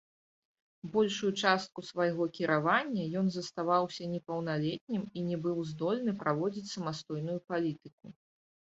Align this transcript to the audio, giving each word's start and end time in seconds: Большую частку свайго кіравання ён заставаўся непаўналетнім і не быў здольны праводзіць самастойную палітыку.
Большую 0.95 1.29
частку 1.41 1.79
свайго 1.89 2.23
кіравання 2.39 3.03
ён 3.23 3.29
заставаўся 3.37 4.03
непаўналетнім 4.15 5.07
і 5.17 5.29
не 5.29 5.37
быў 5.47 5.57
здольны 5.73 6.11
праводзіць 6.27 6.71
самастойную 6.75 7.39
палітыку. 7.53 8.05